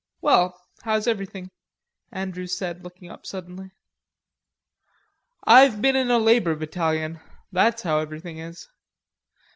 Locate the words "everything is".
7.99-8.67